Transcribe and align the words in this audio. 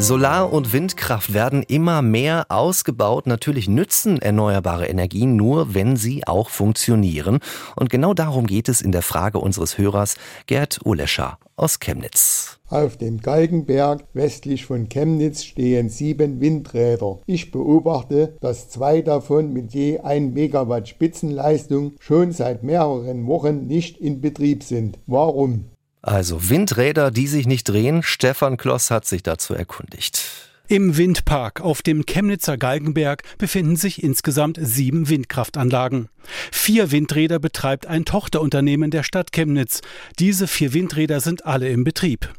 Solar- 0.00 0.50
und 0.50 0.72
Windkraft 0.72 1.34
werden 1.34 1.62
immer 1.62 2.00
mehr 2.00 2.46
ausgebaut. 2.48 3.26
Natürlich 3.26 3.68
nützen 3.68 4.20
erneuerbare 4.20 4.86
Energien 4.86 5.36
nur, 5.36 5.74
wenn 5.74 5.96
sie 5.96 6.26
auch 6.26 6.48
funktionieren. 6.48 7.40
Und 7.76 7.90
genau 7.90 8.14
darum 8.14 8.46
geht 8.46 8.70
es 8.70 8.80
in 8.80 8.92
der 8.92 9.02
Frage 9.02 9.38
unseres 9.38 9.76
Hörers 9.76 10.16
Gerd 10.46 10.80
Ulescher 10.84 11.38
aus 11.54 11.80
Chemnitz. 11.80 12.58
Auf 12.70 12.96
dem 12.96 13.20
Galgenberg 13.20 14.04
westlich 14.14 14.64
von 14.64 14.88
Chemnitz 14.88 15.44
stehen 15.44 15.90
sieben 15.90 16.40
Windräder. 16.40 17.18
Ich 17.26 17.50
beobachte, 17.50 18.36
dass 18.40 18.70
zwei 18.70 19.02
davon 19.02 19.52
mit 19.52 19.74
je 19.74 19.98
1 19.98 20.32
Megawatt 20.32 20.88
Spitzenleistung 20.88 21.92
schon 22.00 22.32
seit 22.32 22.62
mehreren 22.62 23.26
Wochen 23.26 23.66
nicht 23.66 23.98
in 23.98 24.22
Betrieb 24.22 24.62
sind. 24.62 24.98
Warum? 25.06 25.66
Also 26.02 26.48
Windräder, 26.48 27.10
die 27.10 27.26
sich 27.26 27.46
nicht 27.46 27.68
drehen. 27.68 28.02
Stefan 28.02 28.56
Kloss 28.56 28.90
hat 28.90 29.04
sich 29.06 29.22
dazu 29.22 29.54
erkundigt. 29.54 30.22
Im 30.70 30.96
Windpark 30.96 31.60
auf 31.60 31.82
dem 31.82 32.06
Chemnitzer 32.06 32.56
Galgenberg 32.56 33.24
befinden 33.38 33.74
sich 33.74 34.04
insgesamt 34.04 34.56
sieben 34.62 35.08
Windkraftanlagen. 35.08 36.08
Vier 36.52 36.92
Windräder 36.92 37.40
betreibt 37.40 37.86
ein 37.86 38.04
Tochterunternehmen 38.04 38.92
der 38.92 39.02
Stadt 39.02 39.32
Chemnitz. 39.32 39.80
Diese 40.20 40.46
vier 40.46 40.72
Windräder 40.72 41.20
sind 41.20 41.44
alle 41.44 41.68
im 41.70 41.82
Betrieb. 41.82 42.32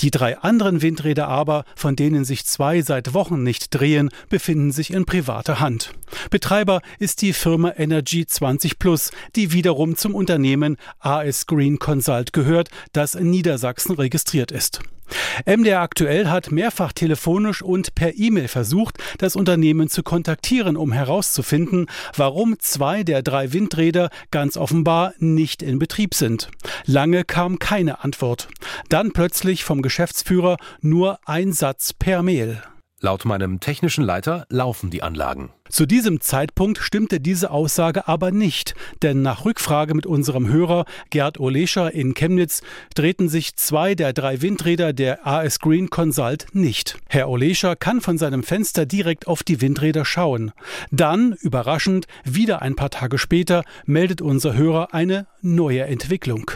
Die 0.00 0.10
drei 0.10 0.38
anderen 0.38 0.82
Windräder 0.82 1.28
aber, 1.28 1.64
von 1.74 1.96
denen 1.96 2.24
sich 2.24 2.46
zwei 2.46 2.82
seit 2.82 3.14
Wochen 3.14 3.42
nicht 3.42 3.68
drehen, 3.70 4.10
befinden 4.28 4.72
sich 4.72 4.92
in 4.92 5.04
privater 5.04 5.60
Hand. 5.60 5.92
Betreiber 6.30 6.80
ist 6.98 7.22
die 7.22 7.32
Firma 7.32 7.72
Energy 7.76 8.26
20 8.26 8.78
Plus, 8.78 9.10
die 9.36 9.52
wiederum 9.52 9.96
zum 9.96 10.14
Unternehmen 10.14 10.76
AS 11.00 11.46
Green 11.46 11.78
Consult 11.78 12.32
gehört, 12.32 12.70
das 12.92 13.14
in 13.14 13.30
Niedersachsen 13.30 13.94
registriert 13.94 14.52
ist. 14.52 14.80
MDR 15.46 15.80
aktuell 15.80 16.28
hat 16.28 16.50
mehrfach 16.50 16.92
telefonisch 16.92 17.62
und 17.62 17.94
per 17.94 18.16
E-Mail 18.16 18.48
versucht, 18.48 18.98
das 19.18 19.36
Unternehmen 19.36 19.88
zu 19.88 20.02
kontaktieren, 20.02 20.76
um 20.76 20.92
herauszufinden, 20.92 21.86
warum 22.16 22.58
zwei 22.58 23.04
der 23.04 23.22
drei 23.22 23.52
Windräder 23.52 24.10
ganz 24.30 24.56
offenbar 24.56 25.14
nicht 25.18 25.62
in 25.62 25.78
Betrieb 25.78 26.14
sind. 26.14 26.50
Lange 26.84 27.24
kam 27.24 27.58
keine 27.58 28.04
Antwort. 28.04 28.48
Dann 28.88 29.12
plötzlich 29.12 29.64
vom 29.64 29.82
Geschäftsführer 29.82 30.56
nur 30.80 31.18
ein 31.24 31.52
Satz 31.52 31.92
per 31.92 32.22
Mail. 32.22 32.62
Laut 33.00 33.24
meinem 33.24 33.60
technischen 33.60 34.02
Leiter 34.02 34.44
laufen 34.48 34.90
die 34.90 35.04
Anlagen. 35.04 35.50
Zu 35.68 35.86
diesem 35.86 36.20
Zeitpunkt 36.20 36.78
stimmte 36.78 37.20
diese 37.20 37.52
Aussage 37.52 38.08
aber 38.08 38.32
nicht, 38.32 38.74
denn 39.02 39.22
nach 39.22 39.44
Rückfrage 39.44 39.94
mit 39.94 40.04
unserem 40.04 40.48
Hörer 40.48 40.84
Gerd 41.10 41.38
Olescher 41.38 41.94
in 41.94 42.14
Chemnitz 42.14 42.60
drehten 42.96 43.28
sich 43.28 43.54
zwei 43.54 43.94
der 43.94 44.12
drei 44.12 44.42
Windräder 44.42 44.92
der 44.92 45.24
AS 45.24 45.60
Green 45.60 45.90
Consult 45.90 46.46
nicht. 46.54 46.98
Herr 47.08 47.28
Olescher 47.28 47.76
kann 47.76 48.00
von 48.00 48.18
seinem 48.18 48.42
Fenster 48.42 48.84
direkt 48.84 49.28
auf 49.28 49.44
die 49.44 49.60
Windräder 49.60 50.04
schauen. 50.04 50.50
Dann, 50.90 51.34
überraschend, 51.40 52.08
wieder 52.24 52.62
ein 52.62 52.74
paar 52.74 52.90
Tage 52.90 53.18
später, 53.18 53.62
meldet 53.86 54.20
unser 54.22 54.56
Hörer 54.56 54.92
eine 54.92 55.28
neue 55.40 55.84
Entwicklung. 55.84 56.50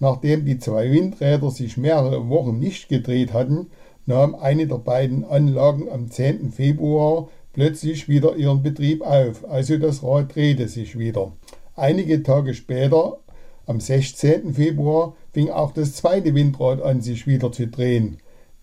Nachdem 0.00 0.44
die 0.44 0.58
zwei 0.58 0.90
Windräder 0.90 1.50
sich 1.52 1.76
mehrere 1.76 2.28
Wochen 2.28 2.58
nicht 2.58 2.88
gedreht 2.88 3.32
hatten, 3.32 3.68
nahm 4.06 4.34
eine 4.34 4.66
der 4.66 4.78
beiden 4.78 5.24
Anlagen 5.24 5.88
am 5.90 6.10
10. 6.10 6.52
Februar 6.52 7.28
plötzlich 7.52 8.08
wieder 8.08 8.36
ihren 8.36 8.62
Betrieb 8.62 9.02
auf, 9.02 9.48
also 9.48 9.78
das 9.78 10.02
Rad 10.02 10.34
drehte 10.34 10.68
sich 10.68 10.98
wieder. 10.98 11.32
Einige 11.74 12.22
Tage 12.22 12.54
später, 12.54 13.18
am 13.66 13.80
16. 13.80 14.54
Februar, 14.54 15.14
fing 15.32 15.50
auch 15.50 15.72
das 15.72 15.94
zweite 15.94 16.34
Windrad 16.34 16.80
an, 16.80 17.00
sich 17.00 17.26
wieder 17.26 17.50
zu 17.50 17.66
drehen. 17.66 18.18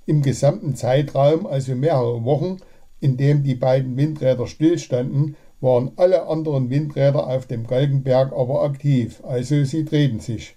Im 0.05 0.22
gesamten 0.22 0.75
Zeitraum, 0.75 1.45
also 1.45 1.75
mehrere 1.75 2.23
Wochen, 2.23 2.57
in 3.00 3.17
dem 3.17 3.44
die 3.44 3.55
beiden 3.55 3.97
Windräder 3.97 4.47
stillstanden, 4.47 5.35
waren 5.59 5.91
alle 5.95 6.28
anderen 6.28 6.69
Windräder 6.69 7.28
auf 7.28 7.47
dem 7.47 7.68
Galgenberg 7.68 8.31
aber 8.34 8.63
aktiv, 8.63 9.22
also 9.23 9.63
sie 9.63 9.85
drehten 9.85 10.19
sich. 10.19 10.56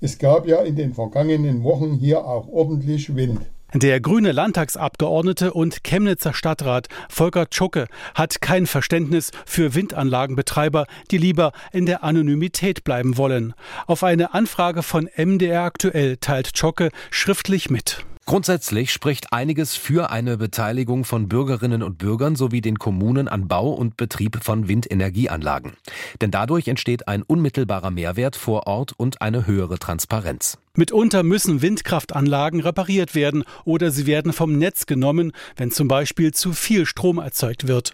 Es 0.00 0.18
gab 0.18 0.46
ja 0.46 0.62
in 0.62 0.76
den 0.76 0.92
vergangenen 0.92 1.64
Wochen 1.64 1.94
hier 1.94 2.24
auch 2.26 2.48
ordentlich 2.48 3.14
Wind. 3.14 3.40
Der 3.76 4.00
grüne 4.00 4.30
Landtagsabgeordnete 4.30 5.52
und 5.52 5.82
Chemnitzer 5.82 6.32
Stadtrat 6.32 6.86
Volker 7.08 7.50
Tschucke 7.50 7.88
hat 8.14 8.40
kein 8.40 8.68
Verständnis 8.68 9.32
für 9.46 9.74
Windanlagenbetreiber, 9.74 10.86
die 11.10 11.18
lieber 11.18 11.50
in 11.72 11.84
der 11.84 12.04
Anonymität 12.04 12.84
bleiben 12.84 13.16
wollen. 13.16 13.52
Auf 13.88 14.04
eine 14.04 14.32
Anfrage 14.32 14.84
von 14.84 15.08
MDR 15.16 15.64
aktuell 15.64 16.18
teilt 16.18 16.52
Tschucke 16.52 16.90
schriftlich 17.10 17.68
mit. 17.68 18.04
Grundsätzlich 18.26 18.92
spricht 18.92 19.32
einiges 19.32 19.74
für 19.74 20.10
eine 20.10 20.36
Beteiligung 20.36 21.04
von 21.04 21.28
Bürgerinnen 21.28 21.82
und 21.82 21.98
Bürgern 21.98 22.36
sowie 22.36 22.60
den 22.60 22.78
Kommunen 22.78 23.26
an 23.26 23.48
Bau 23.48 23.72
und 23.72 23.96
Betrieb 23.96 24.38
von 24.44 24.68
Windenergieanlagen. 24.68 25.72
Denn 26.20 26.30
dadurch 26.30 26.68
entsteht 26.68 27.08
ein 27.08 27.22
unmittelbarer 27.22 27.90
Mehrwert 27.90 28.36
vor 28.36 28.68
Ort 28.68 28.92
und 28.96 29.20
eine 29.20 29.48
höhere 29.48 29.80
Transparenz. 29.80 30.58
Mitunter 30.76 31.22
müssen 31.22 31.62
Windkraftanlagen 31.62 32.58
repariert 32.58 33.14
werden 33.14 33.44
oder 33.64 33.92
sie 33.92 34.06
werden 34.06 34.32
vom 34.32 34.58
Netz 34.58 34.86
genommen, 34.86 35.30
wenn 35.56 35.70
zum 35.70 35.86
Beispiel 35.86 36.34
zu 36.34 36.52
viel 36.52 36.84
Strom 36.84 37.18
erzeugt 37.18 37.68
wird. 37.68 37.92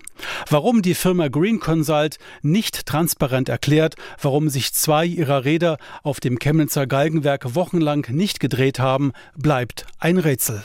Warum 0.48 0.80
die 0.80 0.94
Firma 0.94 1.28
Green 1.28 1.60
Consult 1.60 2.16
nicht 2.40 2.86
transparent 2.86 3.50
erklärt, 3.50 3.96
warum 4.22 4.48
sich 4.48 4.72
zwei 4.72 5.04
ihrer 5.04 5.44
Räder 5.44 5.76
auf 6.02 6.20
dem 6.20 6.38
Chemnitzer 6.38 6.86
Galgenwerk 6.86 7.54
wochenlang 7.54 8.06
nicht 8.08 8.40
gedreht 8.40 8.78
haben, 8.78 9.12
bleibt 9.36 9.84
ein 9.98 10.16
Rätsel. 10.16 10.62